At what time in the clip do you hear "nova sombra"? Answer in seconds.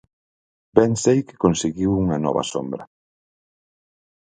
2.25-2.83